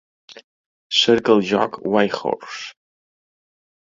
[0.99, 2.73] Cerca el joc Whitehorse.